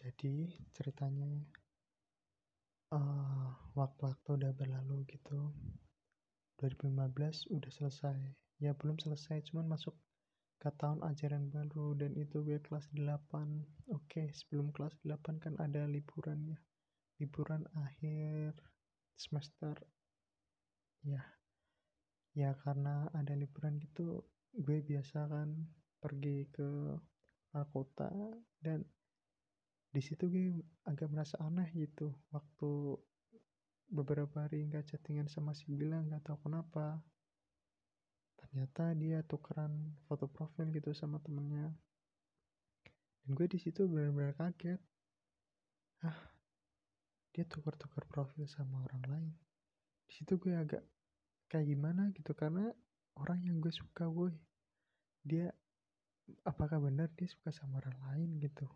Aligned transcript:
Jadi 0.00 0.48
ceritanya 0.72 1.28
uh, 2.88 3.52
waktu-waktu 3.76 4.28
udah 4.32 4.52
berlalu 4.56 5.04
gitu. 5.12 5.52
2015 6.56 7.52
udah 7.52 7.72
selesai. 7.72 8.16
Ya 8.60 8.72
belum 8.72 8.96
selesai, 8.96 9.44
cuman 9.52 9.76
masuk 9.76 9.92
ke 10.60 10.68
tahun 10.76 11.00
ajaran 11.04 11.48
baru 11.48 11.96
dan 11.96 12.16
itu 12.16 12.40
gue 12.44 12.60
kelas 12.64 12.88
8. 12.92 13.92
Oke, 13.92 14.32
sebelum 14.32 14.72
kelas 14.72 14.96
8 15.04 15.36
kan 15.36 15.56
ada 15.60 15.84
liburan 15.84 16.48
ya. 16.48 16.60
Liburan 17.20 17.68
akhir 17.76 18.56
semester. 19.20 19.76
Ya. 21.04 21.24
Ya 22.32 22.56
karena 22.64 23.08
ada 23.12 23.36
liburan 23.36 23.76
gitu, 23.80 24.24
gue 24.56 24.80
biasa 24.80 25.28
kan 25.28 25.60
pergi 26.00 26.48
ke 26.48 26.96
kota 27.72 28.08
dan 28.62 28.86
di 29.90 30.02
situ 30.02 30.30
gue 30.30 30.62
agak 30.86 31.10
merasa 31.10 31.34
aneh 31.42 31.66
gitu. 31.74 32.14
Waktu 32.30 32.94
beberapa 33.90 34.46
hari 34.46 34.62
nggak 34.70 34.86
chattingan 34.86 35.26
sama 35.26 35.50
si 35.50 35.66
bilang 35.66 36.06
nggak 36.06 36.30
tahu 36.30 36.46
kenapa 36.46 37.02
ternyata 38.38 38.94
dia 38.94 39.26
tukeran 39.26 39.98
foto 40.06 40.30
profil 40.30 40.70
gitu 40.70 40.94
sama 40.94 41.18
temennya. 41.18 41.74
Dan 43.22 43.34
gue 43.34 43.46
di 43.50 43.58
situ 43.58 43.90
benar-benar 43.90 44.38
kaget. 44.38 44.80
Ah 46.06 46.18
dia 47.30 47.46
tuker-tuker 47.46 48.06
profil 48.10 48.46
sama 48.50 48.82
orang 48.90 49.04
lain. 49.06 49.32
Di 50.06 50.12
situ 50.22 50.38
gue 50.38 50.54
agak 50.54 50.82
kayak 51.50 51.66
gimana 51.66 52.14
gitu 52.14 52.30
karena 52.34 52.70
orang 53.18 53.42
yang 53.42 53.58
gue 53.58 53.74
suka 53.74 54.06
gue 54.06 54.30
dia 55.26 55.50
apakah 56.46 56.78
benar 56.78 57.10
dia 57.18 57.26
suka 57.26 57.50
sama 57.50 57.82
orang 57.82 57.98
lain 58.06 58.30
gitu 58.38 58.70